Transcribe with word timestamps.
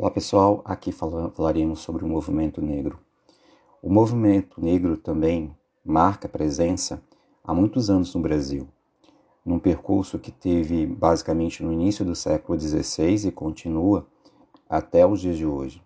Olá 0.00 0.12
pessoal, 0.12 0.62
aqui 0.64 0.92
falaremos 0.92 1.80
sobre 1.80 2.04
o 2.04 2.08
movimento 2.08 2.62
negro. 2.62 3.00
O 3.82 3.90
movimento 3.92 4.60
negro 4.60 4.96
também 4.96 5.52
marca 5.84 6.28
presença 6.28 7.02
há 7.42 7.52
muitos 7.52 7.90
anos 7.90 8.14
no 8.14 8.20
Brasil, 8.20 8.68
num 9.44 9.58
percurso 9.58 10.16
que 10.16 10.30
teve 10.30 10.86
basicamente 10.86 11.64
no 11.64 11.72
início 11.72 12.04
do 12.04 12.14
século 12.14 12.56
XVI 12.56 13.26
e 13.26 13.32
continua 13.32 14.06
até 14.70 15.04
os 15.04 15.20
dias 15.20 15.36
de 15.36 15.44
hoje. 15.44 15.82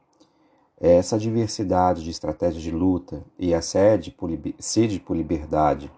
Essa 0.79 1.19
diversidade 1.19 2.05
de 2.05 2.11
estratégias 2.11 2.63
de 2.63 2.71
luta 2.71 3.25
e 3.39 3.55
a 3.55 3.63
sede 3.63 4.11
por, 4.11 4.29
sede 4.59 5.01
por 5.01 5.17
liberdade, 5.17 5.91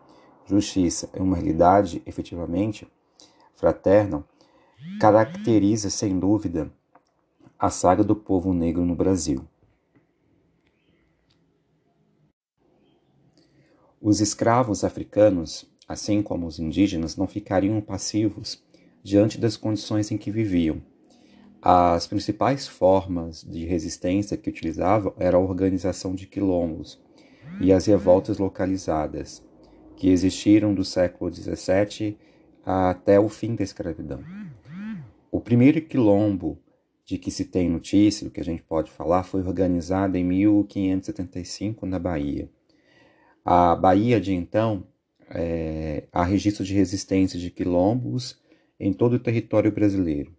justiça 0.46 1.10
e 1.16 1.20
uma 1.20 1.34
realidade 1.34 2.00
efetivamente 2.06 2.86
fraterna 3.56 4.24
caracteriza 5.00 5.90
sem 5.90 6.16
dúvida 6.16 6.70
a 7.58 7.70
saga 7.70 8.02
do 8.02 8.16
povo 8.16 8.52
negro 8.52 8.84
no 8.84 8.96
Brasil. 8.96 9.44
Os 14.00 14.20
escravos 14.20 14.84
africanos, 14.84 15.64
assim 15.88 16.22
como 16.22 16.46
os 16.46 16.58
indígenas, 16.58 17.16
não 17.16 17.26
ficariam 17.26 17.80
passivos 17.80 18.62
diante 19.02 19.38
das 19.38 19.56
condições 19.56 20.10
em 20.10 20.18
que 20.18 20.30
viviam. 20.30 20.82
As 21.62 22.06
principais 22.06 22.68
formas 22.68 23.42
de 23.42 23.64
resistência 23.64 24.36
que 24.36 24.50
utilizavam 24.50 25.14
era 25.16 25.36
a 25.36 25.40
organização 25.40 26.14
de 26.14 26.26
quilombos 26.26 27.00
e 27.60 27.72
as 27.72 27.86
revoltas 27.86 28.36
localizadas, 28.36 29.42
que 29.96 30.10
existiram 30.10 30.74
do 30.74 30.84
século 30.84 31.32
XVII 31.32 32.18
até 32.66 33.18
o 33.18 33.28
fim 33.28 33.54
da 33.54 33.62
escravidão. 33.62 34.22
O 35.30 35.40
primeiro 35.40 35.80
quilombo 35.80 36.58
de 37.04 37.18
que 37.18 37.30
se 37.30 37.44
tem 37.44 37.68
notícia, 37.68 38.24
do 38.24 38.30
que 38.30 38.40
a 38.40 38.44
gente 38.44 38.62
pode 38.62 38.90
falar, 38.90 39.22
foi 39.24 39.42
organizada 39.42 40.18
em 40.18 40.24
1575 40.24 41.84
na 41.84 41.98
Bahia. 41.98 42.48
A 43.44 43.76
Bahia 43.76 44.20
de 44.20 44.32
então 44.32 44.86
é, 45.28 46.04
há 46.10 46.24
registro 46.24 46.64
de 46.64 46.74
resistência 46.74 47.38
de 47.38 47.50
quilombos 47.50 48.40
em 48.80 48.92
todo 48.92 49.14
o 49.14 49.18
território 49.18 49.70
brasileiro. 49.70 50.34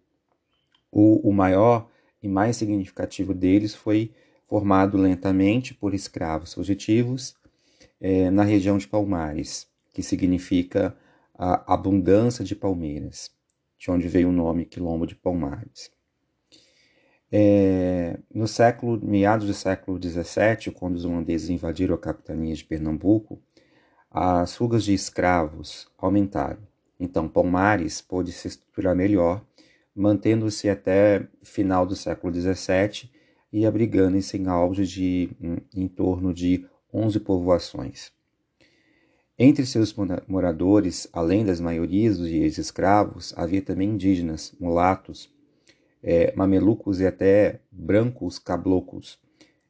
O, 0.90 1.28
o 1.28 1.32
maior 1.32 1.88
e 2.22 2.28
mais 2.28 2.56
significativo 2.56 3.32
deles 3.32 3.74
foi 3.74 4.12
formado 4.48 4.96
lentamente 4.96 5.74
por 5.74 5.94
escravos 5.94 6.54
fugitivos 6.54 7.36
é, 8.00 8.30
na 8.30 8.42
região 8.42 8.78
de 8.78 8.86
Palmares, 8.86 9.68
que 9.92 10.02
significa 10.02 10.96
a 11.34 11.74
abundância 11.74 12.44
de 12.44 12.54
palmeiras, 12.54 13.30
de 13.78 13.90
onde 13.90 14.08
veio 14.08 14.28
o 14.30 14.32
nome 14.32 14.64
Quilombo 14.64 15.06
de 15.06 15.14
Palmares. 15.14 15.90
É, 17.30 18.18
no 18.32 18.46
século, 18.46 19.00
meados 19.04 19.46
do 19.46 19.54
século 19.54 20.00
XVII, 20.00 20.72
quando 20.72 20.94
os 20.94 21.04
holandeses 21.04 21.50
invadiram 21.50 21.94
a 21.94 21.98
capitania 21.98 22.54
de 22.54 22.64
Pernambuco, 22.64 23.40
as 24.10 24.56
fugas 24.56 24.84
de 24.84 24.94
escravos 24.94 25.88
aumentaram. 25.98 26.60
Então, 26.98 27.28
Palmares 27.28 28.00
pôde 28.00 28.32
se 28.32 28.48
estruturar 28.48 28.94
melhor, 28.94 29.44
mantendo-se 29.94 30.68
até 30.68 31.26
final 31.42 31.84
do 31.84 31.96
século 31.96 32.32
XVII 32.32 33.10
e 33.52 33.66
abrigando-se 33.66 34.36
em 34.36 34.46
auge 34.46 34.86
de 34.86 35.30
em, 35.40 35.84
em 35.84 35.88
torno 35.88 36.32
de 36.32 36.66
11 36.92 37.20
povoações. 37.20 38.12
Entre 39.38 39.66
seus 39.66 39.94
moradores, 40.26 41.06
além 41.12 41.44
das 41.44 41.60
maiorias 41.60 42.16
dos 42.16 42.28
ex-escravos, 42.28 43.34
havia 43.36 43.60
também 43.60 43.90
indígenas, 43.90 44.54
mulatos, 44.58 45.30
é, 46.02 46.34
mamelucos 46.36 47.00
e 47.00 47.06
até 47.06 47.60
brancos 47.70 48.38
cablocos, 48.38 49.18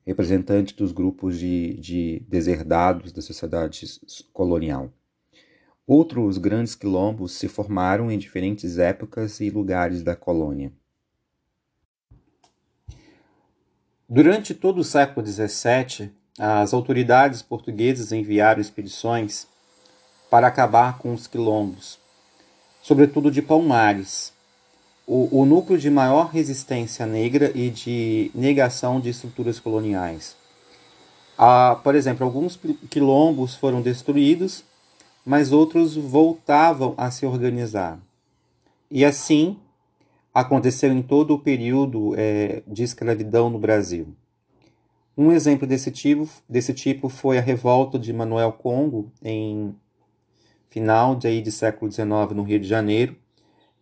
representantes 0.07 0.75
dos 0.75 0.93
grupos 0.93 1.39
de, 1.39 1.75
de 1.75 2.23
deserdados 2.29 3.13
da 3.13 3.21
sociedade 3.21 3.87
colonial. 4.33 4.93
Outros 5.87 6.39
grandes 6.39 6.75
quilombos 6.75 7.33
se 7.33 7.49
formaram 7.49 8.11
em 8.11 8.19
diferentes 8.19 8.79
épocas 8.79 9.41
e 9.41 9.51
lugares 9.51 10.03
da 10.03 10.17
colônia. 10.17 10.73
Durante 14.09 14.55
todo 14.55 14.79
o 14.79 14.85
século 14.85 15.27
XVII, 15.27 16.13
as 16.39 16.73
autoridades 16.73 17.43
portuguesas 17.43 18.13
enviaram 18.13 18.61
expedições 18.61 19.49
para 20.31 20.47
acabar 20.47 20.99
com 20.99 21.13
os 21.15 21.27
quilombos, 21.27 21.99
sobretudo 22.83 23.31
de 23.31 23.41
Palmares, 23.41 24.33
o, 25.07 25.43
o 25.43 25.47
núcleo 25.47 25.79
de 25.79 25.89
maior 25.89 26.31
resistência 26.31 27.07
negra 27.07 27.53
e 27.55 27.71
de 27.71 28.31
negação 28.35 29.01
de 29.01 29.11
estruturas 29.11 29.61
coloniais. 29.61 30.37
Ah, 31.39 31.79
por 31.85 31.95
exemplo, 31.95 32.25
alguns 32.25 32.59
quilombos 32.91 33.55
foram 33.55 33.81
destruídos, 33.81 34.65
mas 35.25 35.53
outros 35.53 35.95
voltavam 35.95 36.95
a 36.97 37.11
se 37.11 37.27
organizar. 37.27 38.01
E 38.91 39.05
assim 39.05 39.59
aconteceu 40.33 40.93
em 40.93 41.03
todo 41.03 41.35
o 41.35 41.39
período 41.39 42.15
é, 42.17 42.63
de 42.67 42.83
escravidão 42.83 43.49
no 43.51 43.59
Brasil. 43.59 44.09
Um 45.17 45.33
exemplo 45.33 45.67
desse 45.67 45.91
tipo, 45.91 46.29
desse 46.49 46.75
tipo 46.75 47.09
foi 47.09 47.39
a 47.39 47.41
revolta 47.41 47.99
de 47.99 48.13
Manuel 48.13 48.53
Congo 48.53 49.11
em 49.23 49.75
final 50.69 51.17
de, 51.17 51.27
aí, 51.27 51.41
de 51.41 51.51
século 51.51 51.91
XIX 51.91 52.11
no 52.35 52.43
Rio 52.43 52.61
de 52.61 52.69
Janeiro, 52.69 53.17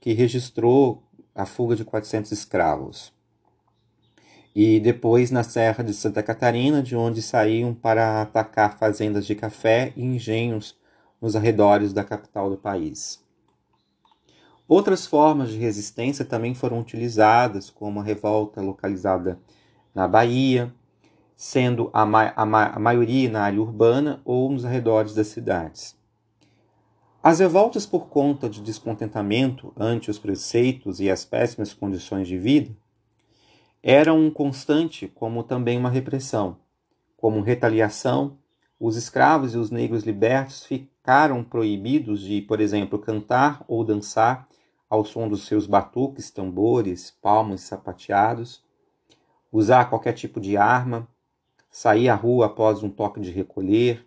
que 0.00 0.12
registrou 0.12 1.02
a 1.34 1.44
fuga 1.44 1.74
de 1.74 1.84
400 1.84 2.30
escravos. 2.32 3.12
E 4.54 4.78
depois 4.78 5.30
na 5.30 5.42
Serra 5.42 5.82
de 5.82 5.92
Santa 5.92 6.22
Catarina, 6.22 6.82
de 6.82 6.94
onde 6.94 7.20
saíam 7.20 7.74
para 7.74 8.22
atacar 8.22 8.78
fazendas 8.78 9.26
de 9.26 9.34
café 9.34 9.92
e 9.96 10.04
engenhos 10.04 10.76
nos 11.20 11.34
arredores 11.34 11.92
da 11.92 12.04
capital 12.04 12.48
do 12.48 12.56
país. 12.56 13.24
Outras 14.68 15.06
formas 15.06 15.50
de 15.50 15.58
resistência 15.58 16.24
também 16.24 16.54
foram 16.54 16.80
utilizadas, 16.80 17.68
como 17.68 18.00
a 18.00 18.04
revolta 18.04 18.62
localizada 18.62 19.38
na 19.94 20.06
Bahia, 20.06 20.72
sendo 21.36 21.90
a, 21.92 22.06
ma 22.06 22.32
a, 22.34 22.46
ma 22.46 22.66
a 22.66 22.78
maioria 22.78 23.28
na 23.28 23.42
área 23.42 23.60
urbana 23.60 24.22
ou 24.24 24.50
nos 24.50 24.64
arredores 24.64 25.14
das 25.14 25.26
cidades. 25.26 25.96
As 27.26 27.38
revoltas 27.38 27.86
por 27.86 28.08
conta 28.08 28.50
de 28.50 28.60
descontentamento 28.60 29.72
ante 29.78 30.10
os 30.10 30.18
preceitos 30.18 31.00
e 31.00 31.10
as 31.10 31.24
péssimas 31.24 31.72
condições 31.72 32.28
de 32.28 32.36
vida 32.36 32.76
eram 33.82 34.20
um 34.20 34.30
constante, 34.30 35.08
como 35.08 35.42
também 35.42 35.78
uma 35.78 35.88
repressão. 35.88 36.58
Como 37.16 37.40
retaliação, 37.40 38.36
os 38.78 38.94
escravos 38.94 39.54
e 39.54 39.56
os 39.56 39.70
negros 39.70 40.04
libertos 40.04 40.66
ficaram 40.66 41.42
proibidos 41.42 42.20
de, 42.20 42.42
por 42.42 42.60
exemplo, 42.60 42.98
cantar 42.98 43.64
ou 43.66 43.82
dançar 43.82 44.46
ao 44.90 45.02
som 45.02 45.26
dos 45.26 45.46
seus 45.46 45.66
batuques, 45.66 46.30
tambores, 46.30 47.10
palmas 47.22 47.62
sapateados, 47.62 48.62
usar 49.50 49.86
qualquer 49.86 50.12
tipo 50.12 50.38
de 50.38 50.58
arma, 50.58 51.08
sair 51.70 52.10
à 52.10 52.14
rua 52.14 52.44
após 52.44 52.82
um 52.82 52.90
toque 52.90 53.18
de 53.18 53.30
recolher, 53.30 54.06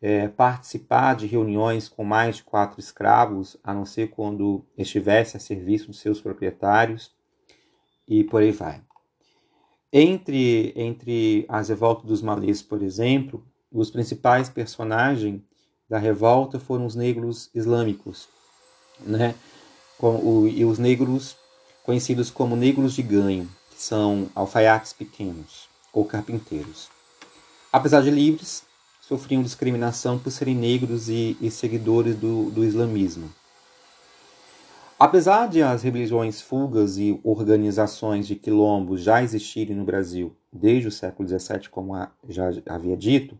é, 0.00 0.28
participar 0.28 1.14
de 1.14 1.26
reuniões 1.26 1.88
com 1.88 2.04
mais 2.04 2.36
de 2.36 2.44
quatro 2.44 2.80
escravos, 2.80 3.56
a 3.62 3.74
não 3.74 3.84
ser 3.84 4.08
quando 4.08 4.64
estivesse 4.76 5.36
a 5.36 5.40
serviço 5.40 5.90
de 5.90 5.96
seus 5.96 6.20
proprietários, 6.20 7.12
e 8.08 8.24
por 8.24 8.42
aí 8.42 8.50
vai. 8.50 8.82
Entre, 9.92 10.72
entre 10.76 11.44
as 11.48 11.68
revoltas 11.68 12.06
dos 12.06 12.22
malês, 12.22 12.62
por 12.62 12.82
exemplo, 12.82 13.44
os 13.70 13.90
principais 13.90 14.48
personagens 14.48 15.42
da 15.88 15.98
revolta 15.98 16.58
foram 16.58 16.86
os 16.86 16.94
negros 16.94 17.50
islâmicos, 17.54 18.28
né? 19.00 19.34
Com, 19.98 20.16
o, 20.16 20.48
e 20.48 20.64
os 20.64 20.78
negros 20.78 21.36
conhecidos 21.82 22.30
como 22.30 22.56
negros 22.56 22.94
de 22.94 23.02
ganho, 23.02 23.50
que 23.70 23.82
são 23.82 24.30
alfaiates 24.34 24.92
pequenos 24.92 25.68
ou 25.92 26.04
carpinteiros. 26.04 26.88
Apesar 27.72 28.00
de 28.00 28.10
livres, 28.10 28.62
sofriam 29.10 29.42
discriminação 29.42 30.20
por 30.20 30.30
serem 30.30 30.54
negros 30.54 31.08
e, 31.08 31.36
e 31.40 31.50
seguidores 31.50 32.14
do, 32.14 32.48
do 32.52 32.64
islamismo. 32.64 33.28
Apesar 34.96 35.48
de 35.48 35.60
as 35.62 35.82
rebeliões, 35.82 36.40
fugas 36.40 36.96
e 36.96 37.18
organizações 37.24 38.28
de 38.28 38.36
quilombos 38.36 39.02
já 39.02 39.20
existirem 39.20 39.74
no 39.74 39.84
Brasil 39.84 40.36
desde 40.52 40.86
o 40.86 40.92
século 40.92 41.28
XVII, 41.28 41.68
como 41.68 41.94
já 42.28 42.50
havia 42.68 42.96
dito, 42.96 43.36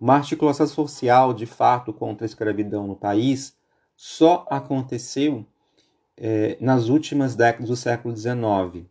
uma 0.00 0.14
articulação 0.14 0.66
social 0.66 1.34
de 1.34 1.44
fato 1.44 1.92
contra 1.92 2.24
a 2.24 2.28
escravidão 2.28 2.86
no 2.86 2.96
país 2.96 3.54
só 3.94 4.46
aconteceu 4.48 5.44
é, 6.16 6.56
nas 6.58 6.88
últimas 6.88 7.36
décadas 7.36 7.68
do 7.68 7.76
século 7.76 8.16
XIX. 8.16 8.86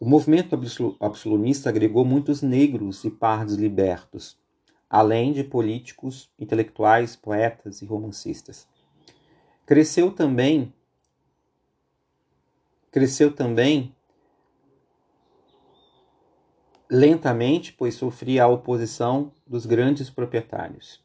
O 0.00 0.06
movimento 0.06 0.58
absolutista 0.98 1.68
agregou 1.68 2.04
muitos 2.04 2.42
negros 2.42 3.04
e 3.04 3.10
pardos 3.10 3.54
libertos, 3.54 4.42
além 4.94 5.32
de 5.32 5.42
políticos, 5.42 6.30
intelectuais, 6.38 7.16
poetas 7.16 7.82
e 7.82 7.84
romancistas. 7.84 8.68
Cresceu 9.66 10.12
também 10.12 10.72
cresceu 12.92 13.34
também 13.34 13.92
lentamente, 16.88 17.72
pois 17.72 17.96
sofria 17.96 18.44
a 18.44 18.46
oposição 18.46 19.32
dos 19.44 19.66
grandes 19.66 20.08
proprietários. 20.08 21.02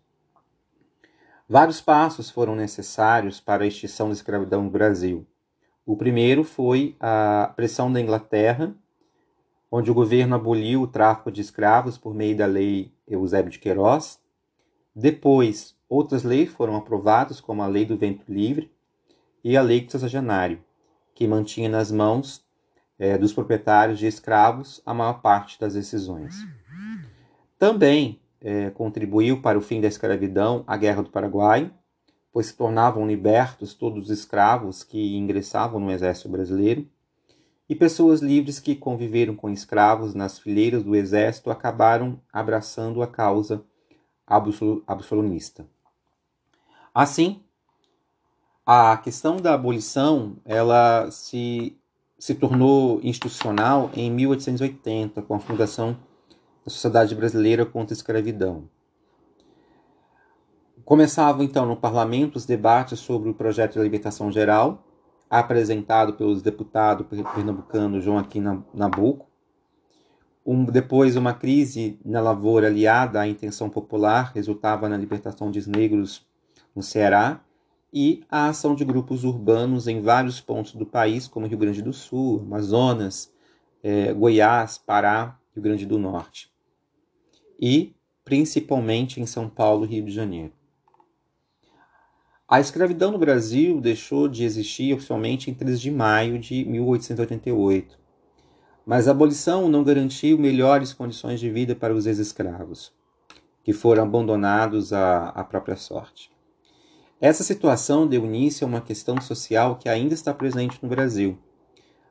Vários 1.47 1.81
passos 1.81 2.29
foram 2.29 2.55
necessários 2.55 3.39
para 3.39 3.63
a 3.63 3.67
extinção 3.67 4.09
da 4.09 4.13
escravidão 4.13 4.61
no 4.61 4.69
Brasil. 4.69 5.25
O 5.83 5.97
primeiro 5.97 6.43
foi 6.43 6.95
a 6.99 7.51
pressão 7.55 7.91
da 7.91 7.99
Inglaterra, 7.99 8.71
onde 9.71 9.91
o 9.91 9.93
governo 9.93 10.35
aboliu 10.35 10.81
o 10.81 10.87
tráfico 10.87 11.31
de 11.31 11.41
escravos 11.41 11.97
por 11.97 12.13
meio 12.13 12.35
da 12.35 12.45
lei 12.45 12.91
Eusébio 13.07 13.51
de 13.51 13.59
Queiroz. 13.59 14.19
Depois, 14.95 15.75
outras 15.87 16.23
leis 16.23 16.49
foram 16.49 16.75
aprovadas, 16.75 17.39
como 17.39 17.61
a 17.61 17.67
Lei 17.67 17.85
do 17.85 17.97
Vento 17.97 18.31
Livre 18.31 18.71
e 19.43 19.55
a 19.55 19.61
Lei 19.61 19.87
Sexagenário, 19.87 20.59
que 21.13 21.27
mantinha 21.27 21.69
nas 21.69 21.91
mãos 21.91 22.43
é, 22.97 23.17
dos 23.17 23.31
proprietários 23.31 23.99
de 23.99 24.07
escravos 24.07 24.81
a 24.85 24.93
maior 24.93 25.21
parte 25.21 25.59
das 25.59 25.73
decisões. 25.73 26.35
Também 27.57 28.19
é, 28.41 28.69
contribuiu 28.71 29.41
para 29.41 29.57
o 29.57 29.61
fim 29.61 29.79
da 29.79 29.87
escravidão 29.87 30.63
a 30.67 30.75
Guerra 30.75 31.03
do 31.03 31.09
Paraguai, 31.09 31.71
pois 32.31 32.47
se 32.47 32.55
tornavam 32.55 33.07
libertos 33.07 33.73
todos 33.73 34.05
os 34.05 34.09
escravos 34.09 34.83
que 34.83 35.17
ingressavam 35.17 35.79
no 35.79 35.91
exército 35.91 36.29
brasileiro, 36.29 36.87
e 37.69 37.75
pessoas 37.75 38.19
livres 38.19 38.59
que 38.59 38.75
conviveram 38.75 39.35
com 39.35 39.47
escravos 39.47 40.15
nas 40.15 40.39
fileiras 40.39 40.83
do 40.83 40.95
exército 40.95 41.51
acabaram 41.51 42.19
abraçando 42.33 43.03
a 43.03 43.07
causa 43.07 43.63
absolutista. 44.87 45.67
Assim, 46.93 47.43
a 48.65 48.97
questão 48.97 49.37
da 49.37 49.53
abolição 49.53 50.37
ela 50.43 51.11
se, 51.11 51.77
se 52.17 52.33
tornou 52.33 52.99
institucional 53.03 53.91
em 53.93 54.11
1880, 54.11 55.21
com 55.21 55.35
a 55.35 55.39
fundação 55.39 55.95
da 56.65 56.71
Sociedade 56.71 57.13
Brasileira 57.13 57.65
contra 57.65 57.93
a 57.93 57.97
Escravidão. 57.97 58.67
Começavam 60.83 61.43
então 61.43 61.67
no 61.67 61.77
parlamento 61.77 62.35
os 62.35 62.47
debates 62.47 62.99
sobre 62.99 63.29
o 63.29 63.33
projeto 63.33 63.73
de 63.73 63.79
libertação 63.79 64.31
geral, 64.31 64.83
apresentado 65.29 66.13
pelos 66.13 66.41
deputados 66.41 67.05
pernambucanos 67.07 68.03
João 68.03 68.17
Aquino 68.17 68.65
Nabuco. 68.73 69.27
Um, 70.45 70.65
depois, 70.65 71.15
uma 71.15 71.33
crise 71.33 71.99
na 72.03 72.19
lavoura 72.19 72.67
aliada 72.67 73.21
à 73.21 73.27
intenção 73.27 73.69
popular 73.69 74.31
resultava 74.33 74.89
na 74.89 74.97
libertação 74.97 75.51
dos 75.51 75.67
negros 75.67 76.25
no 76.75 76.81
Ceará 76.81 77.41
e 77.93 78.23
a 78.29 78.47
ação 78.47 78.73
de 78.73 78.85
grupos 78.85 79.23
urbanos 79.23 79.87
em 79.87 80.01
vários 80.01 80.39
pontos 80.39 80.73
do 80.73 80.85
país, 80.85 81.27
como 81.27 81.47
Rio 81.47 81.57
Grande 81.57 81.81
do 81.81 81.93
Sul, 81.93 82.41
Amazonas, 82.41 83.31
eh, 83.83 84.13
Goiás, 84.13 84.77
Pará, 84.77 85.37
Rio 85.53 85.63
Grande 85.63 85.85
do 85.85 85.97
Norte. 85.97 86.51
E 87.59 87.93
principalmente 88.23 89.19
em 89.19 89.25
São 89.25 89.49
Paulo 89.49 89.85
e 89.85 89.89
Rio 89.89 90.05
de 90.05 90.11
Janeiro. 90.11 90.53
A 92.51 92.59
escravidão 92.59 93.11
no 93.11 93.19
Brasil 93.19 93.79
deixou 93.79 94.27
de 94.27 94.43
existir 94.43 94.91
oficialmente 94.91 95.51
em 95.51 95.53
3 95.53 95.79
de 95.79 95.91
maio 95.91 96.39
de 96.39 96.65
1888, 96.65 97.95
mas 98.83 99.07
a 99.07 99.11
abolição 99.11 99.69
não 99.69 99.83
garantiu 99.83 100.35
melhores 100.35 100.91
condições 100.91 101.39
de 101.39 101.47
vida 101.47 101.75
para 101.75 101.93
os 101.93 102.07
ex-escravos, 102.07 102.91
que 103.63 103.71
foram 103.71 104.01
abandonados 104.01 104.91
à, 104.91 105.29
à 105.29 105.43
própria 105.43 105.75
sorte. 105.75 106.31
Essa 107.21 107.43
situação 107.43 108.07
deu 108.07 108.25
início 108.25 108.65
a 108.65 108.67
uma 108.67 108.81
questão 108.81 109.21
social 109.21 109.75
que 109.75 109.87
ainda 109.87 110.15
está 110.15 110.33
presente 110.33 110.79
no 110.81 110.89
Brasil: 110.89 111.37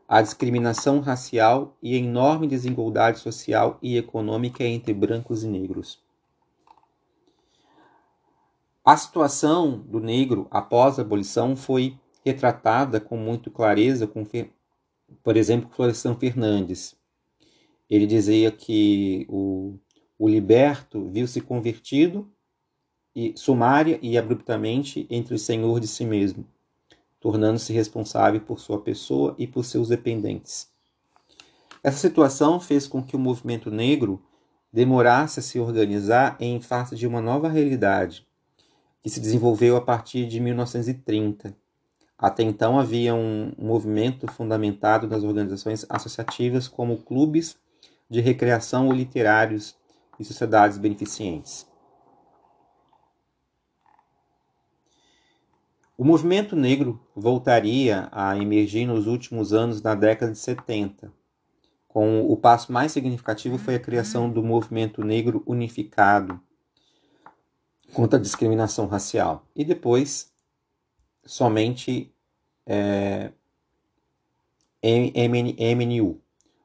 a 0.06 0.22
discriminação 0.22 1.00
racial 1.00 1.76
e 1.82 1.96
a 1.96 1.98
enorme 1.98 2.46
desigualdade 2.46 3.18
social 3.18 3.76
e 3.82 3.96
econômica 3.96 4.62
entre 4.62 4.94
brancos 4.94 5.42
e 5.42 5.48
negros. 5.48 6.00
A 8.88 8.96
situação 8.96 9.80
do 9.80 10.00
negro 10.00 10.46
após 10.50 10.98
a 10.98 11.02
abolição 11.02 11.54
foi 11.54 11.94
retratada 12.24 12.98
com 12.98 13.18
muita 13.18 13.50
clareza 13.50 14.06
com, 14.06 14.24
por 15.22 15.36
exemplo, 15.36 15.68
Florestan 15.68 16.14
Fernandes. 16.14 16.96
Ele 17.90 18.06
dizia 18.06 18.50
que 18.50 19.26
o, 19.28 19.78
o 20.18 20.26
liberto 20.26 21.06
viu-se 21.10 21.38
convertido 21.42 22.32
e 23.14 23.34
sumária 23.36 23.98
e 24.00 24.16
abruptamente 24.16 25.06
entre 25.10 25.34
o 25.34 25.38
senhor 25.38 25.80
de 25.80 25.86
si 25.86 26.06
mesmo, 26.06 26.46
tornando-se 27.20 27.74
responsável 27.74 28.40
por 28.40 28.58
sua 28.58 28.80
pessoa 28.80 29.34
e 29.36 29.46
por 29.46 29.66
seus 29.66 29.88
dependentes. 29.88 30.72
Essa 31.84 31.98
situação 31.98 32.58
fez 32.58 32.86
com 32.86 33.02
que 33.02 33.14
o 33.14 33.18
movimento 33.18 33.70
negro 33.70 34.24
demorasse 34.72 35.40
a 35.40 35.42
se 35.42 35.60
organizar 35.60 36.38
em 36.40 36.58
face 36.58 36.96
de 36.96 37.06
uma 37.06 37.20
nova 37.20 37.50
realidade, 37.50 38.26
que 39.02 39.10
se 39.10 39.20
desenvolveu 39.20 39.76
a 39.76 39.80
partir 39.80 40.26
de 40.26 40.40
1930. 40.40 41.54
Até 42.18 42.42
então 42.42 42.78
havia 42.78 43.14
um 43.14 43.52
movimento 43.56 44.26
fundamentado 44.26 45.06
nas 45.06 45.22
organizações 45.22 45.86
associativas 45.88 46.66
como 46.66 46.98
clubes 46.98 47.56
de 48.10 48.20
recreação 48.20 48.86
ou 48.86 48.92
literários 48.92 49.76
e 50.18 50.24
sociedades 50.24 50.78
beneficentes. 50.78 51.66
O 55.96 56.04
movimento 56.04 56.54
negro 56.54 57.00
voltaria 57.14 58.08
a 58.12 58.36
emergir 58.36 58.86
nos 58.86 59.06
últimos 59.06 59.52
anos 59.52 59.80
da 59.80 59.94
década 59.94 60.32
de 60.32 60.38
70. 60.38 61.12
Com 61.88 62.20
o 62.20 62.36
passo 62.36 62.72
mais 62.72 62.92
significativo 62.92 63.58
foi 63.58 63.74
a 63.74 63.80
criação 63.80 64.30
do 64.30 64.42
movimento 64.42 65.02
negro 65.02 65.42
unificado 65.46 66.40
contra 67.92 68.18
a 68.18 68.22
discriminação 68.22 68.86
racial. 68.86 69.46
E 69.54 69.64
depois, 69.64 70.32
somente 71.24 72.12
é, 72.66 73.32
MNU, 74.82 76.20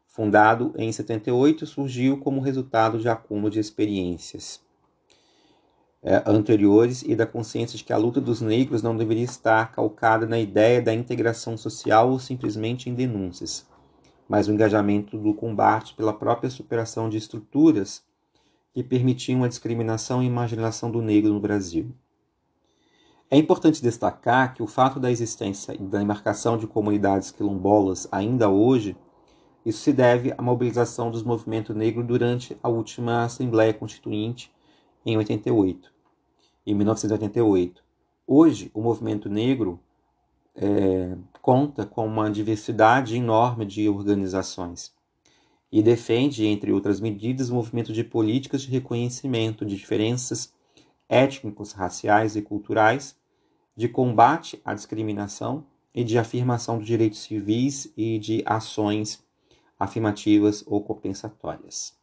fundado 0.07 0.73
em 0.77 0.91
78, 0.91 1.65
surgiu 1.65 2.19
como 2.19 2.41
resultado 2.41 2.99
de 2.99 3.09
acúmulo 3.09 3.49
de 3.49 3.59
experiências 3.59 4.61
é, 6.03 6.21
anteriores 6.25 7.01
e 7.01 7.15
da 7.15 7.25
consciência 7.25 7.77
de 7.77 7.83
que 7.83 7.93
a 7.93 7.97
luta 7.97 8.19
dos 8.19 8.41
negros 8.41 8.83
não 8.83 8.95
deveria 8.95 9.23
estar 9.23 9.71
calcada 9.71 10.25
na 10.25 10.37
ideia 10.37 10.81
da 10.81 10.93
integração 10.93 11.55
social 11.55 12.11
ou 12.11 12.19
simplesmente 12.19 12.89
em 12.89 12.93
denúncias, 12.93 13.65
mas 14.27 14.47
o 14.47 14.51
engajamento 14.51 15.17
do 15.17 15.33
combate 15.33 15.95
pela 15.95 16.13
própria 16.13 16.49
superação 16.49 17.09
de 17.09 17.17
estruturas 17.17 18.03
que 18.73 18.83
permitiam 18.83 19.43
a 19.43 19.47
discriminação 19.47 20.23
e 20.23 20.29
marginalização 20.29 20.89
do 20.89 21.01
negro 21.01 21.31
no 21.31 21.39
Brasil. 21.39 21.91
É 23.29 23.37
importante 23.37 23.81
destacar 23.81 24.53
que 24.53 24.63
o 24.63 24.67
fato 24.67 24.99
da 24.99 25.11
existência 25.11 25.73
e 25.73 25.77
da 25.77 25.99
demarcação 25.99 26.57
de 26.57 26.67
comunidades 26.67 27.31
quilombolas 27.31 28.07
ainda 28.11 28.49
hoje, 28.49 28.95
isso 29.65 29.79
se 29.79 29.93
deve 29.93 30.33
à 30.37 30.41
mobilização 30.41 31.09
dos 31.09 31.23
movimentos 31.23 31.75
negros 31.75 32.05
durante 32.05 32.57
a 32.61 32.69
última 32.69 33.23
Assembleia 33.23 33.73
Constituinte 33.73 34.51
em 35.05 35.17
88 35.17 35.93
em 36.65 36.73
1988. 36.73 37.83
Hoje, 38.25 38.71
o 38.73 38.81
movimento 38.81 39.29
negro 39.29 39.79
é, 40.55 41.15
conta 41.41 41.85
com 41.85 42.05
uma 42.05 42.29
diversidade 42.29 43.17
enorme 43.17 43.65
de 43.65 43.89
organizações 43.89 44.93
e 45.75 45.81
defende, 45.81 46.45
entre 46.45 46.71
outras 46.71 47.01
medidas, 47.01 47.49
o 47.49 47.55
movimento 47.55 47.91
de 47.91 48.03
políticas 48.03 48.61
de 48.61 48.69
reconhecimento 48.69 49.65
de 49.65 49.75
diferenças 49.75 50.53
étnicos, 51.09 51.71
raciais 51.71 52.35
e 52.35 52.43
culturais, 52.43 53.17
de 53.75 53.89
combate 53.89 54.61
à 54.63 54.75
discriminação 54.75 55.65
e 55.91 56.03
de 56.03 56.15
afirmação 56.15 56.77
dos 56.77 56.85
direitos 56.85 57.23
civis 57.23 57.91
e 57.97 58.19
de 58.19 58.43
ações 58.45 59.23
afirmativas 59.79 60.63
ou 60.67 60.79
compensatórias. 60.83 61.97